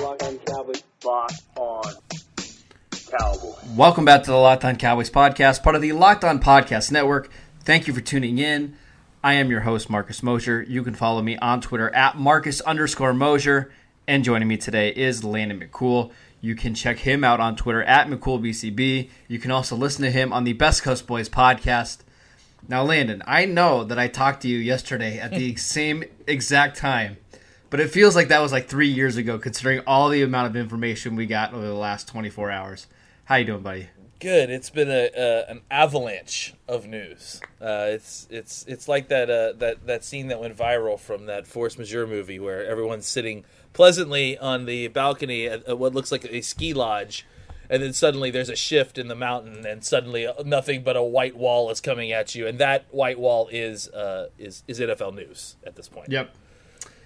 [0.00, 0.82] Locked on Cowboys.
[1.04, 1.82] Locked on
[2.90, 3.64] Cowboys.
[3.76, 7.30] Welcome back to the Locked On Cowboys podcast, part of the Locked On Podcast Network.
[7.60, 8.76] Thank you for tuning in.
[9.22, 10.62] I am your host, Marcus Mosher.
[10.62, 13.72] You can follow me on Twitter at Marcus underscore Mosher.
[14.06, 16.10] And joining me today is Landon McCool.
[16.40, 19.08] You can check him out on Twitter at McCoolBCB.
[19.28, 21.98] You can also listen to him on the Best Coast Boys podcast.
[22.68, 27.16] Now, Landon, I know that I talked to you yesterday at the same exact time,
[27.74, 30.54] but it feels like that was like three years ago, considering all the amount of
[30.54, 32.86] information we got over the last 24 hours.
[33.24, 33.88] How you doing, buddy?
[34.20, 34.48] Good.
[34.48, 37.40] It's been a uh, an avalanche of news.
[37.60, 41.48] Uh, it's it's it's like that uh, that that scene that went viral from that
[41.48, 46.24] force majeure movie where everyone's sitting pleasantly on the balcony at, at what looks like
[46.26, 47.26] a ski lodge,
[47.68, 51.36] and then suddenly there's a shift in the mountain, and suddenly nothing but a white
[51.36, 55.56] wall is coming at you, and that white wall is uh, is is NFL news
[55.66, 56.08] at this point.
[56.12, 56.32] Yep.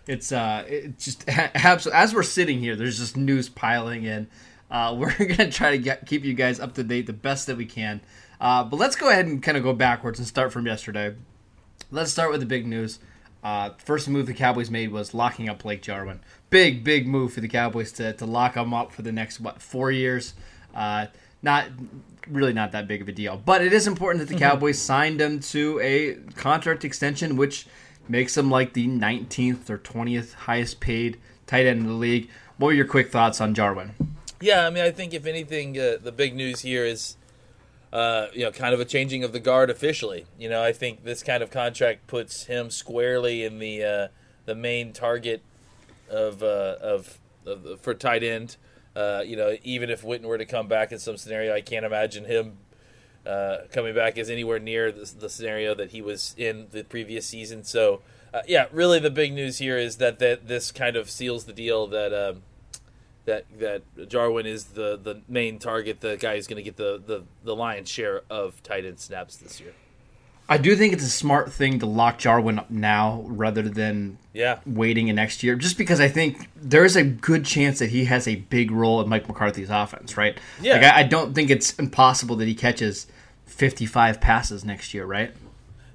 [0.09, 4.27] It's uh, it just as we're sitting here, there's just news piling in.
[4.71, 7.57] Uh, we're gonna try to get, keep you guys up to date the best that
[7.57, 8.01] we can.
[8.41, 11.15] Uh, but let's go ahead and kind of go backwards and start from yesterday.
[11.91, 12.99] Let's start with the big news.
[13.43, 16.21] Uh, first move the Cowboys made was locking up Blake Jarwin.
[16.51, 19.61] Big, big move for the Cowboys to, to lock him up for the next what
[19.61, 20.35] four years.
[20.75, 21.07] Uh,
[21.43, 21.67] not
[22.29, 25.21] really not that big of a deal, but it is important that the Cowboys signed
[25.21, 27.67] him to a contract extension, which
[28.09, 32.29] makes him like the 19th or 20th highest paid tight end in the league.
[32.57, 33.93] What were your quick thoughts on Jarwin?
[34.41, 37.17] Yeah, I mean, I think if anything, uh, the big news here is,
[37.93, 40.27] uh, you know, kind of a changing of the guard officially.
[40.39, 44.09] You know, I think this kind of contract puts him squarely in the uh,
[44.45, 45.43] the main target
[46.09, 48.57] of uh, of, of for tight end.
[48.95, 51.85] Uh, you know, even if Witten were to come back in some scenario, I can't
[51.85, 52.59] imagine him
[53.28, 57.27] uh, coming back is anywhere near the, the scenario that he was in the previous
[57.27, 57.62] season.
[57.62, 58.00] So,
[58.33, 61.53] uh, yeah, really, the big news here is that that this kind of seals the
[61.53, 62.12] deal that.
[62.12, 62.43] Um,
[63.27, 66.99] that that Jarwin is the, the main target, the guy who's going to get the,
[67.05, 69.75] the, the lion's share of tight end snaps this year.
[70.49, 74.61] I do think it's a smart thing to lock Jarwin up now rather than Yeah,
[74.65, 78.06] waiting in next year, just because I think there is a good chance that he
[78.06, 80.38] has a big role in Mike McCarthy's offense, right?
[80.62, 80.77] Yeah.
[80.77, 83.06] Like, I, I don't think it's impossible that he catches
[83.49, 85.33] 55 passes next year, right?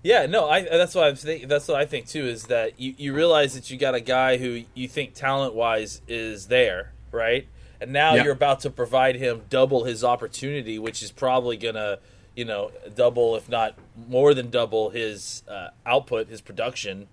[0.05, 2.25] yeah, no, I that's what I'm think, That's what I think too.
[2.25, 6.01] Is that you, you realize that you got a guy who you think talent wise
[6.09, 7.47] is there, right?
[7.79, 8.23] And now Yeah.
[8.25, 11.99] you're about to provide him double his opportunity, which is probably gonna,
[12.35, 17.07] you know, double if not more than double his uh, output, his production.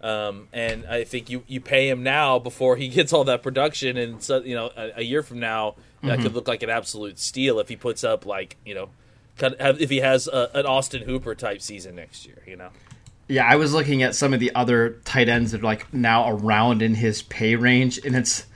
[0.00, 3.96] Um, and I think you, you pay him now before he gets all that production,
[3.98, 7.18] and so you know a, a year from now that could look like an absolute
[7.18, 8.90] steal if he puts up like you know,
[9.38, 12.70] cut- have- if he has a, an Austin Hooper type season next year, you know.
[13.28, 16.28] Yeah, I was looking at some of the other tight ends that are like now
[16.28, 18.46] around in his pay range, and it's,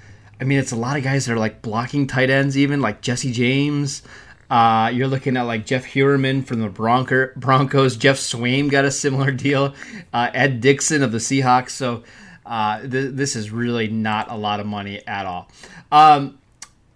[0.40, 3.00] I mean, it's a lot of guys that are like blocking tight ends, even like
[3.00, 4.02] Jesse James.
[4.50, 7.96] Uh, you're looking at like Jeff Heuerman from the Bronco, Broncos.
[7.96, 9.74] Geoff Swaim got a similar deal.
[10.12, 11.70] Uh, Ed Dickson of the Seahawks.
[11.70, 12.02] So
[12.46, 15.48] uh, th- this is really not a lot of money at all.
[15.92, 16.38] Um,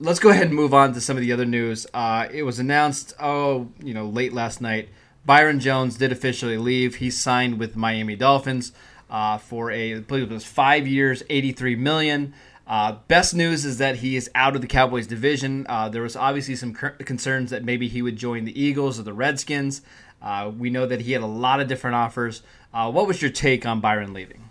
[0.03, 1.87] let's go ahead and move on to some of the other news.
[1.95, 4.89] Uh, it was announced, oh, you know, late last night.
[5.25, 6.97] Byron Jones did officially leave.
[6.97, 8.73] He signed with Miami Dolphins
[9.09, 12.35] uh, for a, I believe it was five years, eighty-three million.
[12.67, 15.67] Uh, best news is that he is out of the Cowboys division.
[15.69, 19.13] Uh, there was obviously some concerns that maybe he would join the Eagles or the
[19.13, 19.83] Redskins.
[20.21, 22.43] Uh, we know that he had a lot of different offers.
[22.75, 24.49] Uh, what was your take on Byron leaving?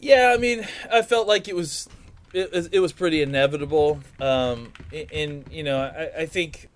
[0.00, 1.88] Yeah, I mean, I felt like it was
[2.34, 4.00] it, was- it was pretty inevitable.
[4.20, 4.72] Um,
[5.12, 6.68] and you know, I, I think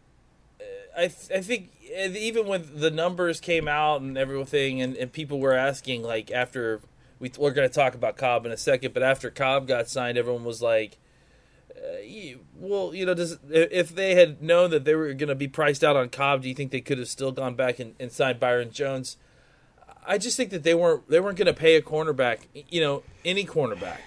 [0.97, 5.55] I, I think even when the numbers came out and everything, and, and people were
[5.55, 6.81] asking, like, after
[7.19, 10.19] we, we're going to talk about Cobb in a second, but after Cobb got signed,
[10.19, 10.99] everyone was like,
[11.77, 15.35] uh, you- well, you know, does if they had known that they were going to
[15.35, 17.95] be priced out on Cobb, do you think they could have still gone back and,
[18.01, 19.17] and signed Byron Jones?
[20.07, 22.39] I just think that they weren't they weren't going to pay a cornerback,
[22.71, 23.99] you know, any cornerback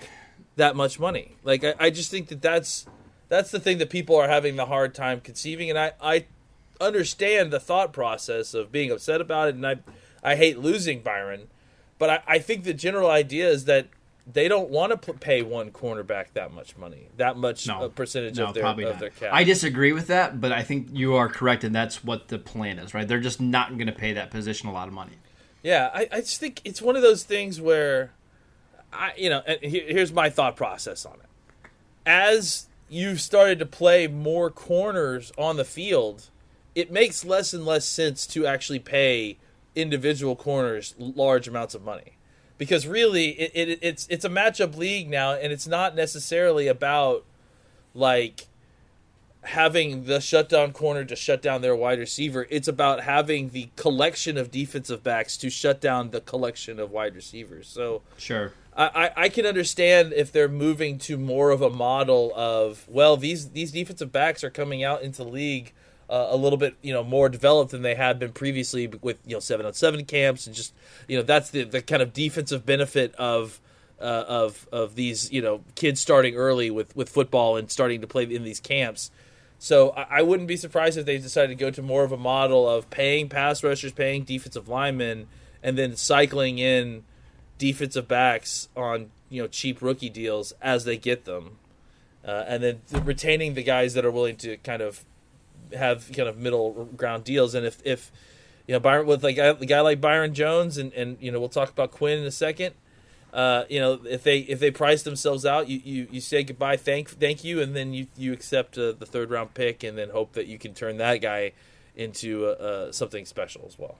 [0.55, 1.35] that much money.
[1.43, 2.85] Like I, I just think that that's
[3.29, 6.25] that's the thing that people are having the hard time conceiving, and I I
[6.79, 9.77] understand the thought process of being upset about it, and I
[10.23, 11.47] I hate losing Byron,
[11.97, 13.87] but I, I think the general idea is that
[14.31, 17.83] they don't want to p- pay one cornerback that much money, that much No.
[17.85, 18.99] uh, percentage No, of their probably of not.
[18.99, 19.31] their cap.
[19.33, 22.77] I disagree with that, but I think you are correct, and that's what the plan
[22.77, 23.07] is, right?
[23.07, 25.13] They're just not going to pay that position a lot of money.
[25.63, 28.11] Yeah, I, I just think it's one of those things where,
[28.93, 31.69] I you know, here's my thought process on it.
[32.05, 36.29] As you've started to play more corners on the field,
[36.75, 39.37] it makes less and less sense to actually pay
[39.75, 42.17] individual corners large amounts of money,
[42.57, 47.23] because really it, it it's it's a matchup league now, and it's not necessarily about
[47.93, 48.47] like
[49.43, 52.45] having the shutdown corner to shut down their wide receiver.
[52.49, 57.15] It's about having the collection of defensive backs to shut down the collection of wide
[57.15, 57.67] receivers.
[57.67, 58.53] So Sure.
[58.75, 63.49] I, I, can understand if they're moving to more of a model of well these
[63.49, 65.73] these defensive backs are coming out into league
[66.09, 69.35] uh, a little bit you know more developed than they had been previously with you
[69.35, 70.73] know seven on seven camps and just
[71.07, 73.59] you know that's the, the kind of defensive benefit of
[74.01, 78.07] uh, of of these you know kids starting early with with football and starting to
[78.07, 79.11] play in these camps.
[79.59, 82.17] So I, I wouldn't be surprised if they decided to go to more of a
[82.17, 85.27] model of paying pass rushers, paying defensive linemen,
[85.61, 87.03] and then cycling in
[87.61, 91.59] defensive backs on you know cheap rookie deals as they get them,
[92.25, 95.05] uh, and then retaining the guys that are willing to kind of
[95.71, 97.53] have kind of middle ground deals.
[97.53, 98.11] And if if
[98.65, 101.49] you know Byron with like a guy like Byron Jones, and and you know we'll
[101.49, 102.73] talk about Quinn in a second.
[103.31, 106.77] Uh, you know if they if they price themselves out, you, you, you say goodbye,
[106.77, 110.09] thank thank you, and then you you accept uh, the third round pick, and then
[110.09, 111.51] hope that you can turn that guy
[111.95, 113.99] into something special as well.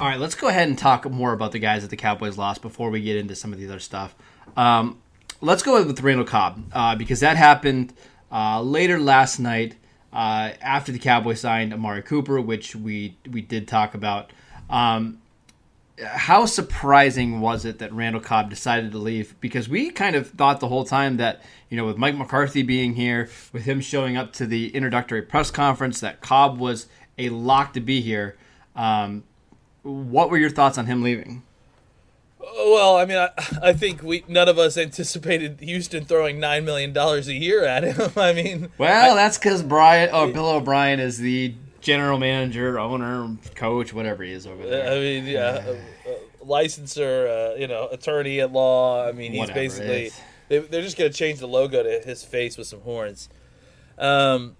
[0.00, 2.62] All right, let's go ahead and talk more about the guys that the Cowboys lost
[2.62, 4.12] before we get into some of the other stuff.
[4.56, 5.00] Um,
[5.40, 7.92] let's go with Randall Cobb uh, because that happened
[8.32, 9.76] uh, later last night
[10.12, 14.32] uh, after the Cowboys signed Amari Cooper, which we we did talk about.
[14.68, 15.20] Um,
[16.04, 19.36] how surprising was it that Randall Cobb decided to leave?
[19.40, 21.40] Because we kind of thought the whole time that,
[21.70, 25.52] you know, with Mike McCarthy being here, with him showing up to the introductory press
[25.52, 28.36] conference, that Cobb was a lock to be here.
[28.74, 29.22] Um,
[29.84, 31.42] what were your thoughts on him leaving?
[32.40, 33.30] Well, I mean, I,
[33.62, 37.84] I think we none of us anticipated Houston throwing nine million dollars a year at
[37.84, 38.12] him.
[38.16, 43.92] I mean, Well, that's because Brian or Bill O'Brien is the general manager, owner, coach,
[43.92, 44.90] whatever he is over there.
[44.90, 45.76] I mean, yeah, uh,
[46.08, 49.06] uh, licensor, uh, you know, attorney at law.
[49.06, 50.10] I mean, he's basically
[50.48, 53.28] they, they're just going to change the logo to his face with some horns.
[53.98, 54.56] Um,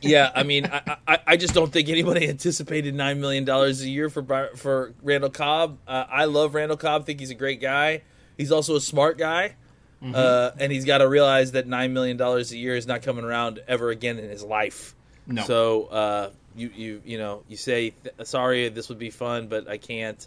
[0.00, 3.88] yeah, I mean, I, I, I just don't think anybody anticipated nine million dollars a
[3.88, 5.78] year for for Randall Cobb.
[5.86, 7.06] Uh, I love Randall Cobb.
[7.06, 8.02] Think he's a great guy.
[8.36, 9.56] He's also a smart guy,
[10.02, 13.24] uh, and he's got to realize that nine million dollars a year is not coming
[13.24, 14.94] around ever again in his life.
[15.26, 15.42] No.
[15.42, 17.94] So uh, you you you know you say
[18.24, 20.26] sorry, this would be fun, but I can't,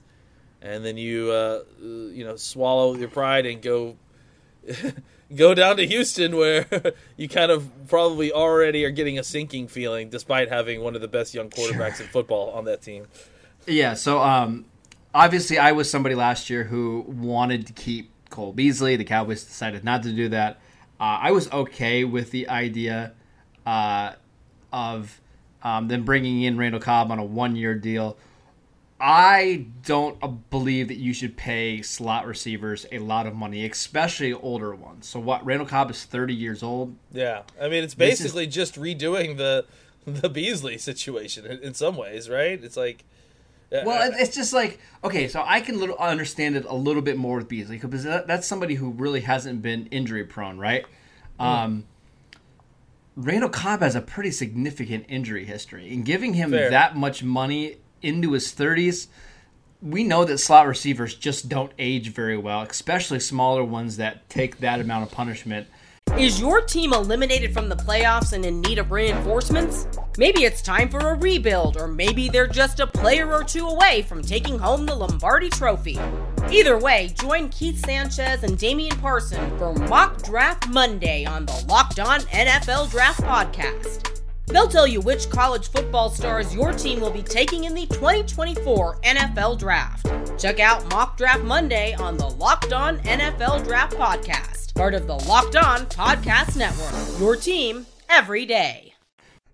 [0.62, 3.98] and then you uh, you know swallow your pride and go
[5.34, 6.66] go down to Houston where
[7.18, 11.08] you kind of probably already are getting a sinking feeling despite having one of the
[11.08, 13.08] best young quarterbacks in football on that team.
[13.66, 14.66] Yeah, so um,
[15.14, 18.96] obviously I was somebody last year who wanted to keep Cole Beasley.
[18.96, 20.58] The Cowboys decided not to do that.
[21.00, 23.14] Uh, I was okay with the idea
[23.66, 24.14] uh,
[24.72, 25.20] of
[25.64, 28.18] um, them bringing in Randall Cobb on a one-year deal.
[29.08, 34.34] I don't uh, believe that you should pay slot receivers a lot of money, especially
[34.34, 35.08] older ones.
[35.08, 35.46] So what?
[35.46, 36.96] Randall Cobb is 30 years old.
[37.12, 39.66] Yeah, I mean it's This is- basically just redoing the
[40.08, 42.62] the Beasley situation in, in some ways, right?
[42.64, 43.04] It's like
[43.72, 47.16] uh, Well, it's just like okay, so I can little understand it a little bit
[47.16, 50.84] more with Beasley because that's somebody who really hasn't been injury prone, right?
[51.40, 51.86] Um,
[53.16, 56.72] Randall Cobb has a pretty significant injury history, and giving him Fair.
[56.72, 59.08] that much money into his thirties,
[59.82, 64.60] we know that slot receivers just don't age very well, especially smaller ones that take
[64.60, 65.68] that amount of punishment.
[66.18, 69.86] Is your team eliminated from the playoffs and in need of reinforcements?
[70.18, 74.04] Maybe it's time for a rebuild, or maybe they're just a player or two away
[74.04, 76.00] from taking home the Lombardi Trophy.
[76.50, 82.00] Either way, join Keith Sanchez and Damian Parson for Mock Draft Monday on the Locked
[82.00, 84.15] On NFL Draft Podcast.
[84.48, 88.98] They'll tell you which college football stars your team will be taking in the 2024
[89.02, 90.08] NFL Draft.
[90.40, 95.16] Check out Mock Draft Monday on the Locked On NFL Draft Podcast, part of the
[95.16, 97.20] Locked On Podcast Network.
[97.20, 98.94] Your team every day.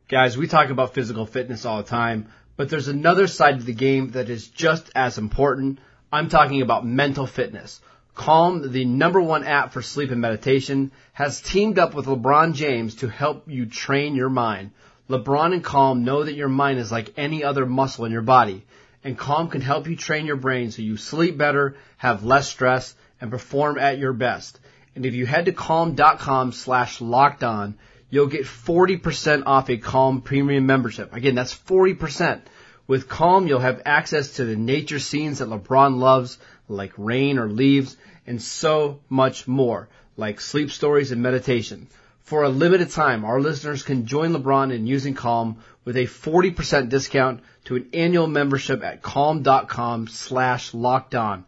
[0.10, 3.74] Guys, we talk about physical fitness all the time, but there's another side to the
[3.74, 5.80] game that is just as important.
[6.12, 7.80] I'm talking about mental fitness.
[8.14, 12.96] Calm, the number one app for sleep and meditation, has teamed up with LeBron James
[12.96, 14.72] to help you train your mind.
[15.10, 18.66] LeBron and Calm know that your mind is like any other muscle in your body,
[19.04, 22.96] and Calm can help you train your brain so you sleep better, have less stress,
[23.20, 24.60] and perform at your best.
[24.96, 27.78] And if you head to calm.com slash locked on,
[28.10, 31.14] you'll get 40% off a Calm premium membership.
[31.14, 32.42] Again, that's 40%.
[32.88, 36.38] With Calm, you'll have access to the nature scenes that LeBron loves,
[36.68, 41.88] like rain or leaves, and so much more, like sleep stories and meditation.
[42.24, 46.90] For a limited time, our listeners can join LeBron in using Calm with a 40%
[46.90, 51.46] discount to an annual membership at calm.com slash locked on.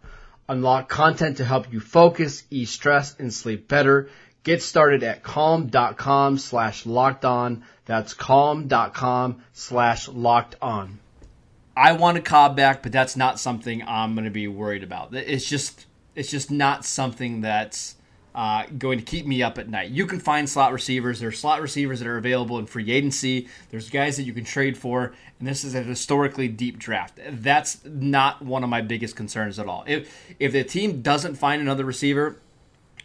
[0.50, 4.10] Unlock content to help you focus, ease stress, and sleep better.
[4.44, 7.64] Get started at calm.com slash locked on.
[7.86, 11.00] That's calm.com slash locked on.
[11.76, 15.14] I want a Cobb back, but that's not something I'm going to be worried about.
[15.16, 17.96] It's just it's just not something that's
[18.36, 19.92] uh, going to keep me up at night.
[19.92, 21.20] You can find slot receivers.
[21.20, 23.48] There are slot receivers that are available in free agency.
[23.70, 27.20] There's guys that you can trade for, and this is a historically deep draft.
[27.30, 29.84] That's not one of my biggest concerns at all.
[29.88, 32.40] If if the team doesn't find another receiver,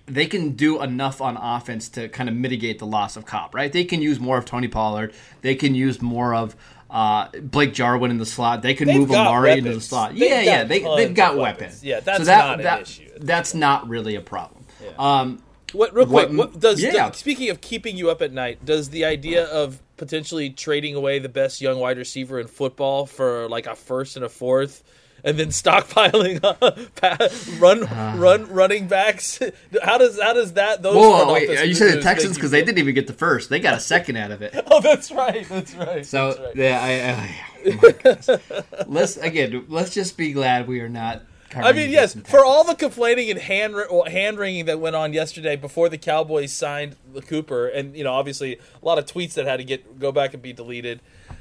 [0.07, 3.71] they can do enough on offense to kind of mitigate the loss of Cobb, right?
[3.71, 5.13] They can use more of Tony Pollard.
[5.43, 6.57] They can use more of
[6.91, 8.63] uh, Blake Jarwin in the slot.
[8.63, 9.67] They can They've move Amari weapons.
[9.67, 10.13] into the slot.
[10.13, 11.61] They've yeah, yeah, they, they've got weapons.
[11.61, 11.85] weapons.
[11.85, 13.09] Yeah, that's so that, not an that, issue.
[13.21, 14.65] That's not really a problem.
[14.99, 15.43] Um,
[15.73, 16.29] What real quick?
[16.31, 16.93] What- What, does yeah.
[17.11, 18.65] does- speaking of keeping you up at night?
[18.65, 23.49] Does the idea of potentially trading away the best young wide receiver in football for
[23.49, 24.83] like a first and a fourth,
[25.25, 26.41] and then stockpiling
[26.97, 29.39] pa- run run running backs?
[29.83, 30.97] How does how does that those?
[30.97, 33.51] whoa, wait, you said the Texans because they didn't even get the first.
[33.51, 34.55] They got a second out of it.
[34.71, 35.49] Oh, that's right.
[35.49, 36.05] That's right.
[36.05, 36.57] So that's right.
[36.57, 37.35] yeah,
[37.65, 41.23] I, I, oh let's again, let's just be glad we are not.
[41.57, 43.75] I mean, yes, for all the complaining and hand
[44.09, 48.13] hand wringing that went on yesterday before the Cowboys signed the Cooper, and you know,
[48.13, 51.01] obviously a lot of tweets that had to get go back and be deleted.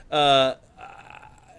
[0.10, 0.56] Uh,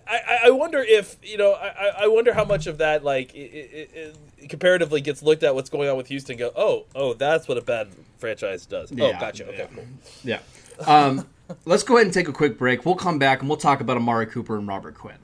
[0.08, 3.38] I, I- wonder if you know, I, I wonder how much of that like i
[3.38, 4.12] i
[4.42, 6.36] i comparatively gets looked at what's going on with Houston.
[6.36, 7.88] Go, oh, oh, that's what a bad
[8.18, 8.90] franchise does.
[8.92, 9.46] oh, gotcha.
[9.48, 9.66] Okay, yeah.
[9.74, 9.84] cool.
[10.24, 10.40] Yeah.
[10.86, 11.26] Um,
[11.64, 12.84] let's go ahead and take a quick break.
[12.84, 15.18] We'll come back and we'll talk about Amari Cooper and Robert Quinn.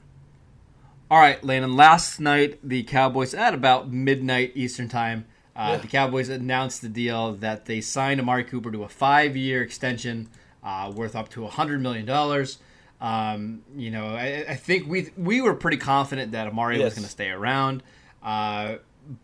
[1.09, 1.75] All right, Landon.
[1.75, 5.25] Last night, the Cowboys, at about midnight Eastern Time,
[5.55, 9.61] uh, the Cowboys announced the deal that they signed Amari Cooper to a five year
[9.61, 10.29] extension
[10.63, 12.07] uh, worth up to $100 million.
[13.01, 17.03] Um, you know, I, I think we we were pretty confident that Amari was going
[17.03, 17.83] to stay around.
[18.23, 18.77] Uh,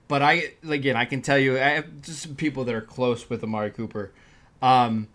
[0.07, 3.29] but I, again, I can tell you, I have just some people that are close
[3.29, 4.11] with Amari Cooper.
[4.61, 5.07] Um,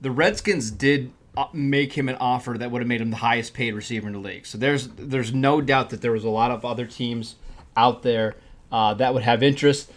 [0.00, 3.54] the Redskins did uh, make him an offer that would have made him the highest
[3.54, 4.46] paid receiver in the league.
[4.46, 7.36] So there's there's no doubt that there was a lot of other teams
[7.76, 8.36] out there
[8.70, 9.90] uh, that would have interest.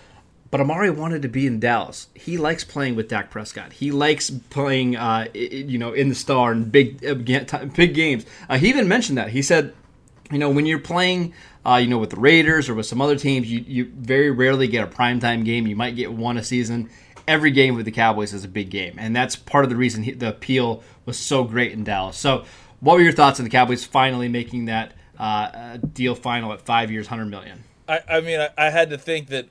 [0.56, 2.08] But Amari wanted to be in Dallas.
[2.14, 3.74] He likes playing with Dak Prescott.
[3.74, 8.26] He likes playing, uh, you know, in the star and big uh, big games.
[8.48, 9.32] Uh, he even mentioned that.
[9.32, 9.74] He said,
[10.32, 11.34] you know, when you're playing,
[11.66, 14.70] uh, you know, with the Raiders or with some other teams, you, you very rarely
[14.70, 15.68] get a primetime game.
[15.68, 16.90] You might get one a season.
[17.28, 20.04] Every game with the Cowboys is a big game, and that's part of the reason
[20.04, 22.16] he, the appeal was so great in Dallas.
[22.16, 22.46] So,
[22.80, 26.92] what were your thoughts on the Cowboys finally making that uh, deal final at five
[26.92, 27.66] years, hundred million?
[27.90, 29.50] I, I mean, I, I had to think that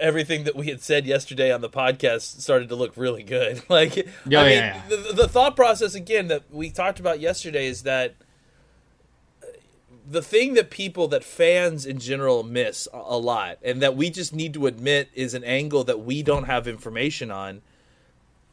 [0.00, 3.62] everything that we had said yesterday on the podcast started to look really good.
[3.74, 4.96] Like, Yeah, I mean, yeah, yeah.
[4.96, 8.14] The, the thought process again that we talked about yesterday is that
[10.08, 14.10] the thing that people, that fans in general miss a, a lot, and that we
[14.10, 17.62] just need to admit is an angle that we don't have information on,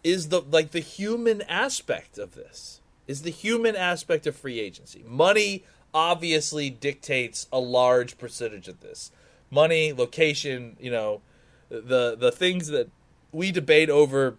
[0.04, 2.80] is the like the human aspect of this.
[3.08, 5.04] Is the human aspect of free agency.
[5.06, 9.12] Money obviously dictates a large percentage of this.
[9.52, 11.22] Money, location, you know,
[11.70, 12.90] the the things that
[13.32, 14.38] we debate over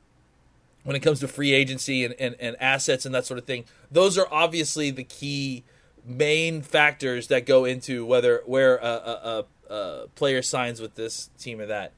[0.85, 3.65] when it comes to free agency and, and, and assets and that sort of thing,
[3.91, 5.63] those are obviously the key
[6.05, 11.61] main factors that go into whether where a, a, a, player signs with this team
[11.61, 11.93] or that.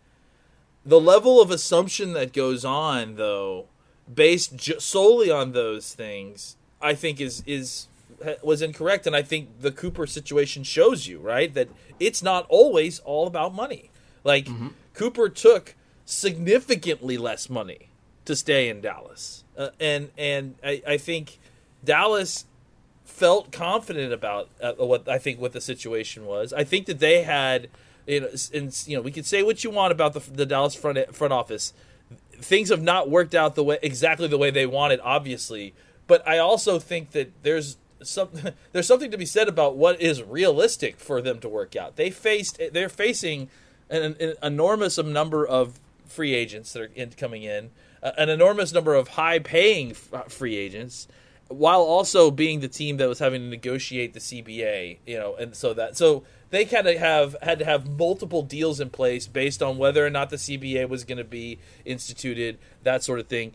[0.85, 3.67] The level of assumption that goes on, though,
[4.13, 7.89] based solely on those things, I think is is
[8.43, 12.99] was incorrect, and I think the Cooper situation shows you right that it's not always
[13.01, 13.91] all about money.
[14.23, 14.49] Like
[14.95, 17.91] Cooper took significantly less money
[18.25, 21.39] to stay in Dallas, uh, and and I, I think
[21.85, 22.47] Dallas
[23.05, 26.53] felt confident about uh, what I think what the situation was.
[26.53, 27.69] I think that they had,
[28.07, 30.75] you know, and you know, we could say what you want about the, the Dallas
[30.75, 31.73] front front office.
[32.33, 35.75] Things have not worked out the way exactly the way they wanted, obviously.
[36.07, 37.77] But I also think that there's
[38.07, 38.31] some
[38.73, 41.97] there's something to be said about what is realistic for them to work out.
[41.97, 43.49] They faced they're facing
[43.91, 47.71] an, an enormous number of free agents that are in, coming in,
[48.03, 51.09] uh, an enormous number of high paying f- free agents
[51.49, 55.55] while also being the team that was having to negotiate the CBA, you know, and
[55.55, 59.63] so that so they kind of have had to have multiple deals in place based
[59.63, 63.53] on whether or not the CBA was going to be instituted, that sort of thing.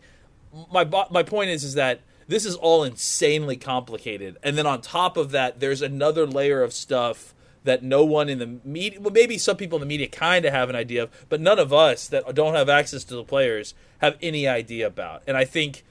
[0.72, 5.16] My my point is is that this is all insanely complicated, and then on top
[5.16, 7.34] of that, there's another layer of stuff
[7.64, 10.52] that no one in the media, well, maybe some people in the media kind of
[10.52, 13.74] have an idea of, but none of us that don't have access to the players
[13.98, 15.22] have any idea about.
[15.26, 15.84] And I think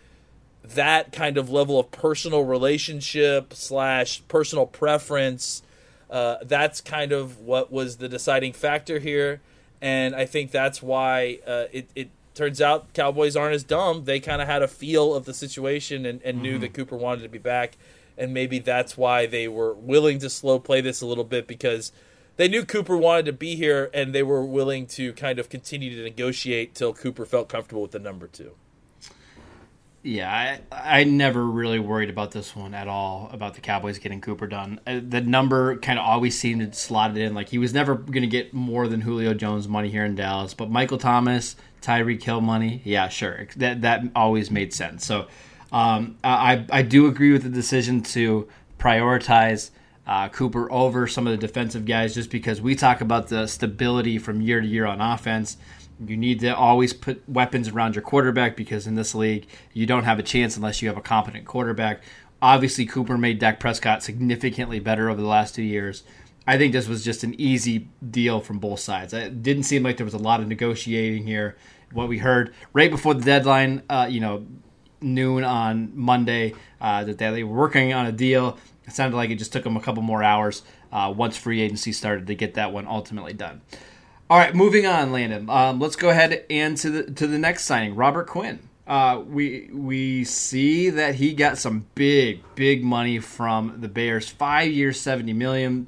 [0.64, 5.64] that kind of level of personal relationship slash personal preference
[6.10, 9.42] uh, that's kind of what was the deciding factor here
[9.82, 14.20] and i think that's why uh, it, it turns out cowboys aren't as dumb they
[14.20, 16.44] kind of had a feel of the situation and, and mm-hmm.
[16.44, 17.78] knew that cooper wanted to be back
[18.18, 21.92] and maybe that's why they were willing to slow play this a little bit because
[22.40, 25.94] they knew Cooper wanted to be here and they were willing to kind of continue
[25.94, 28.56] to negotiate till Cooper felt comfortable with the number two.
[30.02, 34.22] Yeah, I, I never really worried about this one at all about the Cowboys getting
[34.22, 34.80] Cooper done.
[34.88, 37.34] Uh, the number kind of always seemed slotted in.
[37.34, 40.54] Like he was never going to get more than Julio Jones money here in Dallas,
[40.54, 43.48] but Michael Thomas, Tyreek Hill money, yeah, sure.
[43.58, 45.06] That that always made sense.
[45.06, 45.28] So
[45.74, 48.48] um, I I do agree with the decision to
[48.80, 49.72] prioritize
[50.08, 54.18] uh, Cooper over some of the defensive guys, just because we talk about the stability
[54.18, 55.58] from year to year on offense
[56.06, 60.06] you need to always put weapons around your quarterback because in this league, you don't
[60.06, 62.02] have a chance unless you have a competent quarterback.
[62.42, 66.04] Obviously, Cooper made Dak Prescott significantly better over the last two years.
[66.48, 69.14] I think this was just an easy deal from both sides.
[69.14, 71.58] It didn't seem like there was a lot of negotiating here.
[71.92, 74.46] What we heard right before the deadline, uh, you know,
[75.02, 78.58] noon on Monday, uh, that they were working on a deal.
[78.88, 81.92] It sounded like it just took them a couple more hours uh, once free agency
[81.92, 83.62] started to get that one ultimately done.
[84.32, 85.50] All right, moving on, Landon.
[85.50, 88.60] Um, let's go ahead and to the to the next signing, Robert Quinn.
[88.86, 94.72] Uh, we we see that he got some big big money from the Bears, five
[94.72, 95.88] years, seventy million,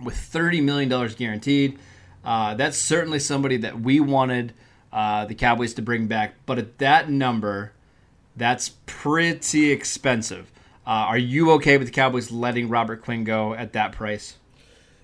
[0.00, 1.76] with thirty million dollars guaranteed.
[2.24, 4.54] Uh, that's certainly somebody that we wanted
[4.92, 7.72] uh, the Cowboys to bring back, but at that number,
[8.36, 10.52] that's pretty expensive.
[10.86, 14.36] Uh, are you okay with the Cowboys letting Robert Quinn go at that price?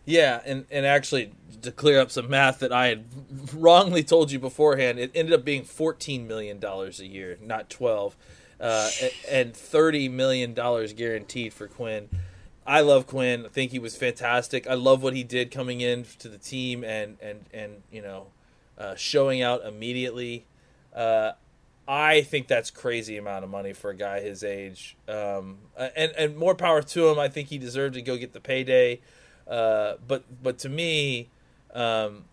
[0.09, 3.05] Yeah, and, and actually to clear up some math that I had
[3.55, 8.17] wrongly told you beforehand, it ended up being fourteen million dollars a year, not twelve,
[8.59, 8.91] uh,
[9.31, 12.09] and thirty million dollars guaranteed for Quinn.
[12.67, 13.45] I love Quinn.
[13.45, 14.67] I think he was fantastic.
[14.67, 18.29] I love what he did coming in to the team and and and you know,
[18.79, 20.47] uh, showing out immediately.
[20.97, 21.33] Uh,
[21.87, 24.97] I think that's crazy amount of money for a guy his age.
[25.07, 27.19] Um, and and more power to him.
[27.19, 29.01] I think he deserved to go get the payday.
[29.49, 31.29] Uh, but but to me,
[31.75, 32.25] um,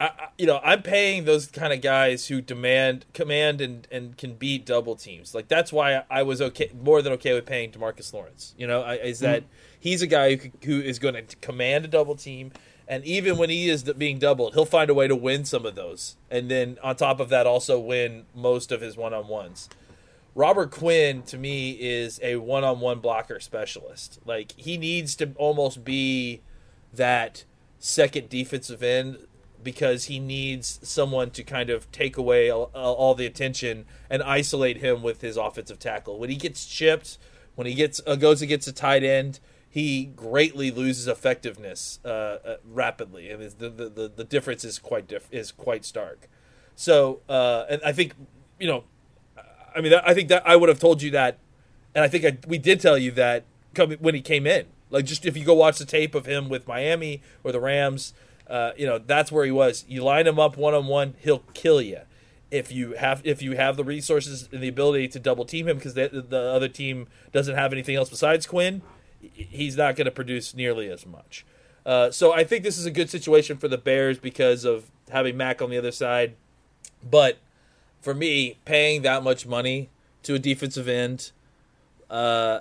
[0.00, 4.16] I, I, you know, I'm paying those kind of guys who demand, command, and and
[4.16, 5.34] can beat double teams.
[5.34, 8.54] Like that's why I was okay, more than okay with paying Demarcus Lawrence.
[8.56, 9.52] You know, I, is that mm-hmm.
[9.78, 12.52] he's a guy who who is going to command a double team,
[12.88, 15.74] and even when he is being doubled, he'll find a way to win some of
[15.74, 19.68] those, and then on top of that, also win most of his one on ones.
[20.34, 24.20] Robert Quinn to me is a one-on-one blocker specialist.
[24.24, 26.42] Like he needs to almost be
[26.92, 27.44] that
[27.78, 29.26] second defensive end
[29.62, 34.78] because he needs someone to kind of take away all, all, the attention and isolate
[34.78, 36.18] him with his offensive tackle.
[36.18, 37.18] When he gets chipped,
[37.54, 42.56] when he gets uh, goes against a tight end, he greatly loses effectiveness uh, uh,
[42.64, 46.28] rapidly, and the, the, the the difference is quite diff- is quite stark.
[46.74, 48.14] So, uh, and I think
[48.58, 48.84] you know
[49.74, 51.38] I mean, I think that I would have told you that,
[51.94, 54.66] and I think I, we did tell you that coming when he came in.
[54.90, 58.12] Like, just if you go watch the tape of him with Miami or the Rams,
[58.48, 59.84] uh, you know that's where he was.
[59.88, 62.00] You line him up one on one, he'll kill you.
[62.50, 65.76] If you have if you have the resources and the ability to double team him
[65.76, 68.82] because the, the other team doesn't have anything else besides Quinn,
[69.20, 71.46] he's not going to produce nearly as much.
[71.86, 75.36] Uh, so I think this is a good situation for the Bears because of having
[75.36, 76.34] Mack on the other side,
[77.08, 77.38] but
[78.00, 79.88] for me, paying that much money
[80.22, 81.32] to a defensive end,
[82.08, 82.60] uh,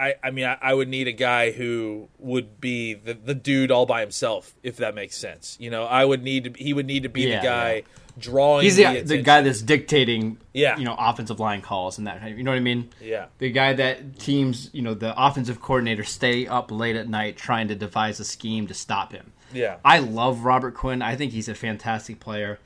[0.00, 3.72] I, I, mean, I, I would need a guy who would be the, the dude
[3.72, 5.56] all by himself, if that makes sense.
[5.58, 7.82] You know, I would need to, he would need to be Yeah, the guy yeah.
[8.16, 8.62] drawing.
[8.62, 9.22] He's the, the attention.
[9.24, 10.78] guy that's dictating, Yeah.
[10.78, 12.20] you know, offensive line calls and that.
[12.20, 12.90] Kind of, you know what I mean?
[13.00, 13.26] Yeah.
[13.38, 17.66] The guy that teams, you know, the offensive coordinator stay up late at night trying
[17.66, 19.32] to devise a scheme to stop him.
[19.52, 19.78] Yeah.
[19.84, 21.02] I love Robert Quinn.
[21.02, 22.60] I think he's a fantastic player,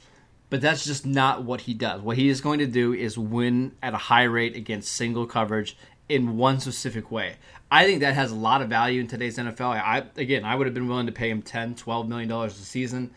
[0.52, 2.02] but that's just not what he does.
[2.02, 5.78] What he is going to do is win at a high rate against single coverage
[6.10, 7.36] in one specific way.
[7.70, 9.70] I think that has a lot of value in today's NFL.
[9.82, 12.64] I again, I would have been willing to pay him 10, 12 million dollars a
[12.64, 13.12] season,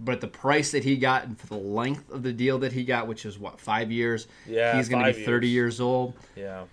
[0.00, 2.82] but the price that he got and for the length of the deal that he
[2.82, 5.74] got, which is what, 5 years, Yeah, he's going to be 30 years.
[5.76, 6.64] years old Yeah.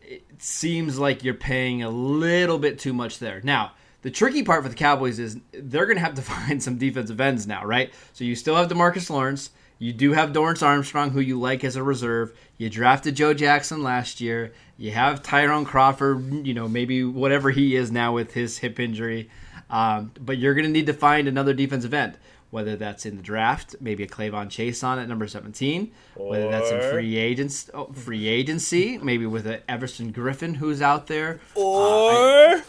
[0.00, 3.42] It seems like you're paying a little bit too much there.
[3.44, 6.76] Now, the tricky part for the Cowboys is they're going to have to find some
[6.78, 7.92] defensive ends now, right?
[8.12, 9.50] So you still have Demarcus Lawrence.
[9.78, 12.34] You do have Dorance Armstrong, who you like as a reserve.
[12.58, 14.52] You drafted Joe Jackson last year.
[14.76, 19.30] You have Tyrone Crawford, you know, maybe whatever he is now with his hip injury.
[19.70, 22.18] Um, but you're going to need to find another defensive end,
[22.50, 26.70] whether that's in the draft, maybe a K'Lavon Chaisson on at number 17, whether that's
[26.70, 32.62] in free agents, oh, free agency, maybe with an Everson Griffen who's out there, Or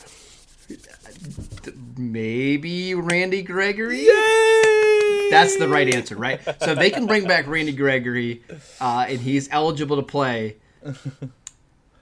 [1.97, 3.99] maybe Randy Gregory.
[4.01, 5.27] Yay!
[5.29, 6.43] That's the right answer, right?
[6.43, 8.43] So if they can bring back Randy Gregory
[8.81, 10.57] uh, and he's eligible to play,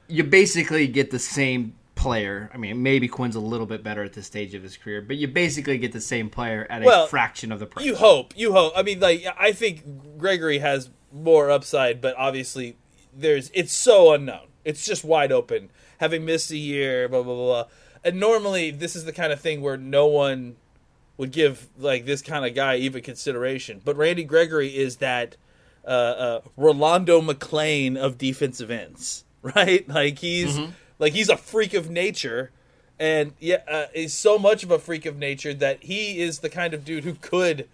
[0.08, 2.50] you basically get the same player.
[2.54, 5.18] I mean, maybe Quinn's a little bit better at this stage of his career, but
[5.18, 7.86] you basically get the same player at a Well, fraction of the price.
[7.86, 8.34] You hope.
[8.36, 8.74] You hope.
[8.76, 12.78] I mean, like I think Gregory has more upside, but obviously
[13.14, 14.48] there's it's so unknown.
[14.66, 15.70] It's just wide open.
[16.00, 17.46] Having missed a year, blah blah blah.
[17.64, 17.66] blah.
[18.04, 20.56] And normally this is the kind of thing where no one
[21.18, 23.82] would give like this kind of guy even consideration.
[23.84, 25.36] But Randy Gregory is that
[25.86, 29.88] uh, uh, Rolando McClain of defensive ends, right?
[29.88, 30.58] Like he's
[30.98, 32.52] like he's a freak of nature,
[33.00, 36.50] and yeah, uh, he's so much of a freak of nature that he is the
[36.50, 37.68] kind of dude who could,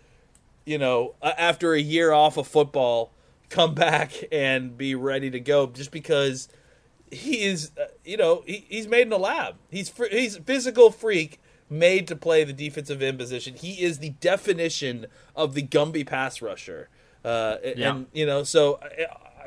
[0.65, 3.11] you know, uh, after a year off of football,
[3.49, 6.47] come back and be ready to go, just because
[7.11, 9.55] he is, uh, you know, he, he's made in a lab.
[9.69, 11.39] He's fr- he's a physical freak
[11.69, 13.55] made to play the defensive end position.
[13.55, 16.89] He is the definition of the Gumby pass rusher.
[17.23, 17.95] Uh, Yeah.
[17.95, 18.87] And you know, so uh,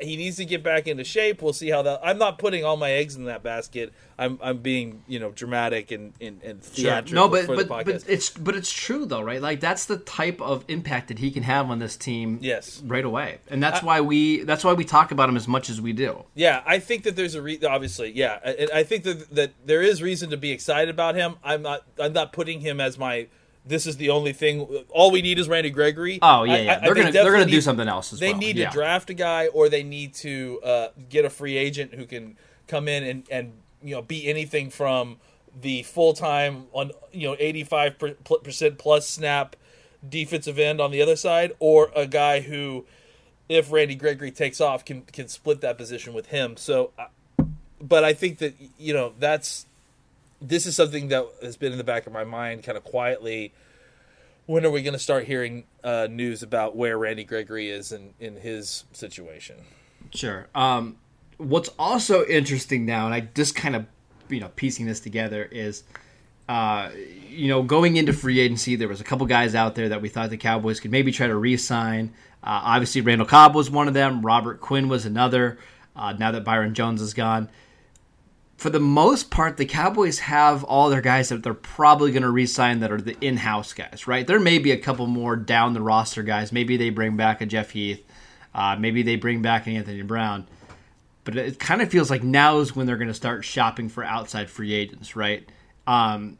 [0.01, 1.41] he needs to get back into shape.
[1.41, 1.99] We'll see how that.
[2.03, 3.93] I'm not putting all my eggs in that basket.
[4.17, 6.85] I'm I'm being you know dramatic and and, and Sure.
[6.91, 7.85] theatrical No, but but, podcast.
[7.85, 9.41] but it's but it's true though, right?
[9.41, 12.39] Like that's the type of impact that he can have on this team.
[12.41, 12.81] Yes.
[12.85, 15.79] right away, and that's why we that's why we talk about him as much as
[15.81, 16.25] we do.
[16.35, 19.81] Yeah, I think that there's a re- obviously, yeah, I, I think that that there
[19.81, 21.35] is reason to be excited about him.
[21.43, 23.27] I'm not I'm not putting him as my
[23.69, 24.61] this is the only thing.
[24.89, 26.19] All we need is Randy Gregory.
[26.21, 26.75] Oh yeah, yeah.
[26.75, 28.39] I- they're gonna they're gonna do need- something else as They well.
[28.39, 28.69] need yeah.
[28.69, 32.37] to draft a guy, or they need to uh, get a free agent who can
[32.67, 35.17] come in and and you know be anything from
[35.61, 37.95] the full time on you know 85
[38.43, 39.55] percent plus snap
[40.07, 42.85] defensive end on the other side, or a guy who,
[43.49, 46.55] if Randy Gregory takes off, can can split that position with him.
[46.57, 47.43] So, uh,
[47.81, 49.65] but I think that you know that's
[50.41, 53.53] this is something that has been in the back of my mind, kind of quietly.
[54.45, 58.13] When are we going to start hearing uh, news about where Randy Gregory is in,
[58.19, 59.57] in his situation?
[60.11, 60.47] Sure.
[60.55, 60.97] Um,
[61.37, 63.85] what's also interesting now, and I just kind of,
[64.27, 65.83] you know, piecing this together is,
[66.47, 66.89] uh,
[67.29, 70.09] you know, going into free agency, there was a couple guys out there that we
[70.09, 72.13] thought the Cowboys could maybe try to re-sign.
[72.43, 74.25] Uh, obviously, Randall Cobb was one of them.
[74.25, 75.59] Robert Quinn was another.
[75.95, 77.49] Uh, now that Byron Jones is gone,
[78.59, 82.29] for the most part, the Cowboys have all their guys that they're probably going to
[82.29, 84.27] re-sign that are the in-house guys, right?
[84.27, 86.51] There may be a couple more down the roster guys.
[86.51, 88.05] Maybe they bring back a Jeff Heath.
[88.53, 90.45] Uh, maybe they bring back an Anthony Brown.
[91.23, 94.03] But it kind of feels like now is when they're going to start shopping for
[94.03, 95.47] outside free agents, right?
[95.87, 96.37] Um,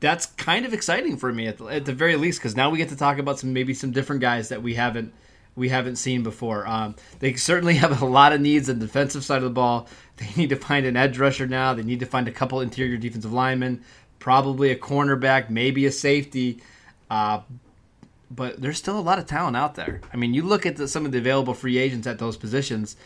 [0.00, 2.78] that's kind of exciting for me at the, at the very least because now we
[2.78, 5.12] get to talk about some maybe some different guys that we haven't
[5.56, 6.66] we haven't seen before.
[6.66, 9.88] Um, they certainly have a lot of needs on the defensive side of the ball.
[10.16, 11.74] They need to find an edge rusher now.
[11.74, 13.82] They need to find a couple interior defensive linemen,
[14.20, 16.60] probably a cornerback, maybe a safety.
[17.10, 17.40] Uh,
[18.30, 20.00] but there's still a lot of talent out there.
[20.12, 22.96] I mean, you look at the, some of the available free agents at those positions.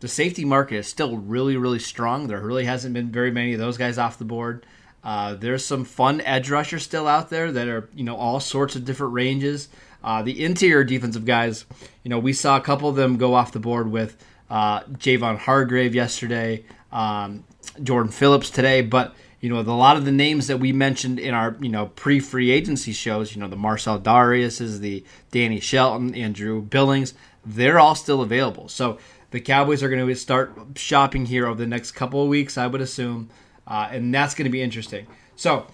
[0.00, 2.26] The safety market is still really, really strong.
[2.26, 4.66] There really hasn't been very many of those guys off the board.
[5.02, 8.76] Uh, there's some fun edge rushers still out there that are, you know, all sorts
[8.76, 9.68] of different ranges.
[10.02, 11.64] Uh, the interior defensive guys,
[12.04, 14.16] you know, we saw a couple of them go off the board with
[14.48, 17.44] uh, Javon Hargrave yesterday, um,
[17.82, 21.20] Jordan Phillips today, but you know, the, a lot of the names that we mentioned
[21.20, 26.14] in our, you know, pre-free agency shows, you know, the Marcell Dareuses, the Danny Shelton,
[26.14, 27.14] Andrew Billings,
[27.46, 28.68] they're all still available.
[28.68, 28.98] So
[29.30, 32.66] the Cowboys are going to start shopping here over the next couple of weeks, I
[32.66, 33.30] would assume.
[33.68, 35.06] uh, and that's going to be interesting.
[35.36, 35.66] So,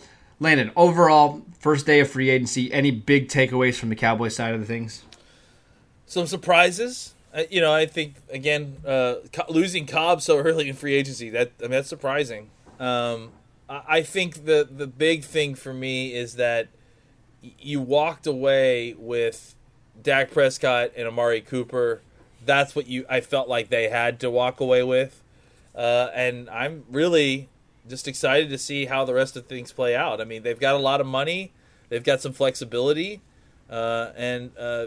[0.44, 4.60] Landon, overall, first day of free agency, any big takeaways from the Cowboys side of
[4.60, 5.02] the things?
[6.06, 7.14] Some surprises.
[7.50, 9.16] You know, I think again, uh,
[9.48, 12.50] losing Cobb so early in free agency that I mean, that's surprising.
[12.78, 13.32] Um,
[13.68, 16.68] I think the the big thing for me is that
[17.58, 19.56] you walked away with
[20.00, 22.02] Dak Prescott and Amari Cooper.
[22.44, 25.22] That's what you I felt like they had to walk away with,
[25.74, 27.48] uh, and I'm really
[27.88, 30.20] just excited to see how the rest of things play out.
[30.20, 31.52] I mean, they've got a lot of money,
[31.88, 33.20] they've got some flexibility,
[33.70, 34.86] uh, and uh,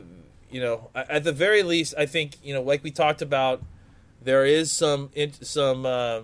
[0.49, 3.61] you know, at the very least, I think you know, like we talked about,
[4.21, 6.21] there is some some uh,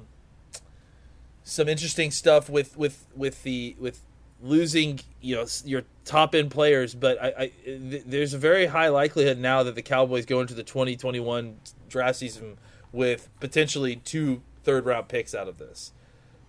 [1.43, 4.01] some interesting stuff with with with the with
[4.41, 8.89] losing you know your top end players, but I, I th- there's a very high
[8.89, 11.57] likelihood now that the Cowboys go into the 2021
[11.89, 12.57] draft season
[12.91, 15.91] with potentially two third round picks out of this.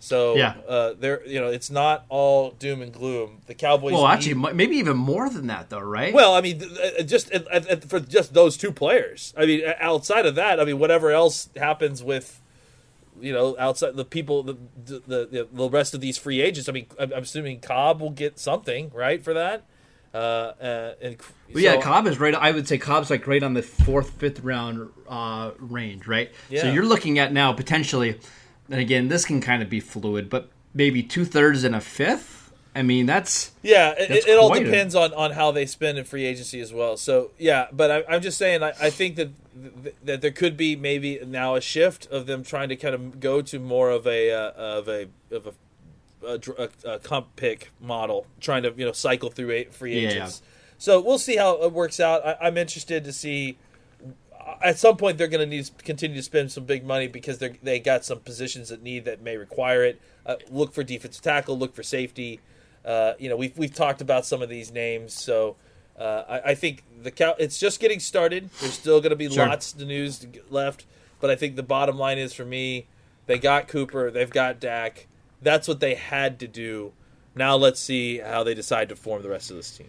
[0.05, 0.55] So Yeah.
[0.69, 3.39] uh, there, you know, it's not all doom and gloom.
[3.47, 3.95] The Cowboys.
[3.95, 6.13] Well, actually, m- maybe even more than that, though, right?
[6.13, 9.33] well, I mean, uh, just uh, for just those two players.
[9.35, 12.43] I mean, outside of that, I mean, whatever else happens with,
[13.19, 16.69] you know, outside the people, the the the, the rest of these free agents.
[16.69, 19.65] I mean, I'm, I'm assuming Cobb will get something right for that.
[20.13, 21.17] Uh, uh, and
[21.53, 22.35] Well, yeah, Cobb is right.
[22.35, 26.31] I would say Cobb's like right on the fourth, fifth round uh, range, right?
[26.51, 26.61] Yeah.
[26.63, 28.21] So you're looking at now potentially,
[28.71, 32.53] and again, this can kind of be fluid, but maybe two thirds and a fifth.
[32.77, 35.53] I mean, that's Yeah, it, That's it, it all quite a- depends on, on how
[35.53, 36.97] they spend in free agency as well.
[36.97, 39.31] So yeah, but I, I'm just saying, I, I think that
[40.05, 43.41] that there could be maybe now a shift of them trying to kind of go
[43.43, 48.27] to more of a uh, of a of a, a, a, a comp pick model,
[48.41, 50.43] trying to you know cycle through free Yeah, agents.
[50.77, 52.27] So we'll see how it works out.
[52.27, 53.57] I, I'm interested to see.
[54.63, 57.39] At some point, they're going to need to continue to spend some big money because
[57.39, 60.01] they they got some positions that need that may require it.
[60.27, 61.59] Uh, look for defensive tackle.
[61.59, 62.41] Look for safety.
[62.85, 65.57] Uh, you know, we've we've talked about some of these names, so
[65.99, 67.35] uh, I, I think the cow.
[67.39, 68.51] It's just getting started.
[68.61, 69.47] There's still going to be Sure.
[69.47, 70.85] lots of news left,
[71.21, 72.87] but I think the bottom line is for me,
[73.27, 75.07] they got Cooper, they've got Dak.
[75.41, 76.93] That's what they had to do.
[77.35, 79.89] Now let's see how they decide to form the rest of this team.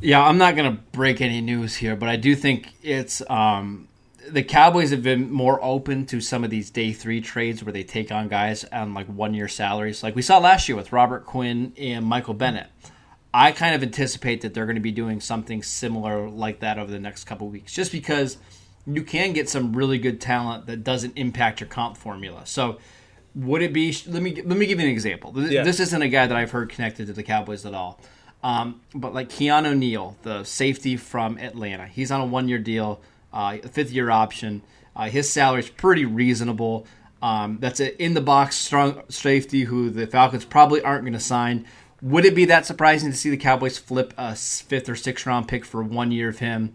[0.00, 3.88] Yeah, I'm not going to break any news here, but I do think it's um,
[4.28, 7.84] the Cowboys have been more open to some of these day three trades where they
[7.84, 11.24] take on guys on like one year salaries, like we saw last year with Robert
[11.26, 12.68] Quinn and Michael Bennett.
[13.32, 16.90] I kind of anticipate that they're going to be doing something similar like that over
[16.90, 18.38] the next couple weeks, just because
[18.86, 22.46] you can get some really good talent that doesn't impact your comp formula.
[22.46, 22.78] So,
[23.34, 23.96] would it be?
[24.06, 25.32] Let me let me give you an example.
[25.36, 25.64] Yeah.
[25.64, 28.00] This isn't a guy that I've heard connected to the Cowboys at all.
[28.44, 33.00] Um, but like Keanu Neal, the safety from Atlanta, he's on a one-year deal,
[33.32, 34.62] uh, a fifth-year option.
[34.94, 36.86] Uh, his is pretty reasonable.
[37.22, 41.64] Um, that's an in-the-box strong safety who the Falcons probably aren't going to sign.
[42.02, 45.48] Would it be that surprising to see the Cowboys flip a fifth or sixth round
[45.48, 46.74] pick for one year of him?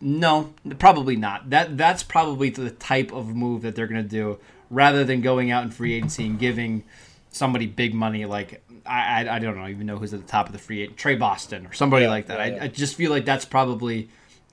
[0.00, 1.50] No, probably not.
[1.50, 4.38] That that's probably the type of move that they're going to do,
[4.70, 6.84] rather than going out in free agency and giving
[7.30, 10.46] somebody big money like I, I, I don't know even know who's at the top
[10.46, 12.38] of the free agent Tre Boston or somebody like that.
[12.38, 12.62] yeah, yeah.
[12.62, 14.08] I, I just feel like that's probably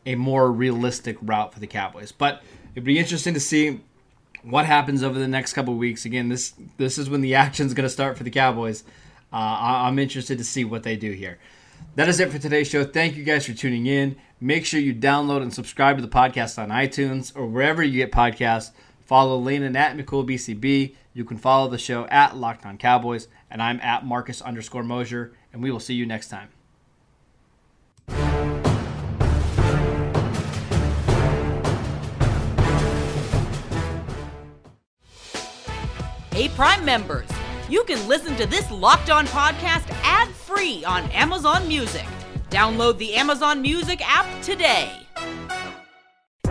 [0.06, 2.12] a more realistic route for the Cowboys.
[2.12, 2.42] But
[2.74, 3.82] it'd be interesting to see
[4.44, 6.06] what happens over the next couple of weeks.
[6.06, 8.84] Again, this this is when the action's going to start for the Cowboys.
[9.32, 11.38] Uh, I, I'm interested to see what they do here.
[11.96, 12.84] That is it for today's show.
[12.84, 14.16] Thank you guys for tuning in.
[14.40, 18.12] Make sure you download and subscribe to the podcast on iTunes or wherever you get
[18.12, 18.72] podcasts.
[19.06, 20.96] Follow Landon at McCoolBCB.
[21.14, 25.34] You can follow the show at Locked On Cowboys, and I'm at Marcus underscore Mosher,
[25.54, 26.50] and we will see you next time.
[36.32, 37.28] Hey, Prime members,
[37.68, 42.06] you can listen to this Locked On podcast ad free on Amazon Music.
[42.52, 45.07] Download the Amazon Music app today.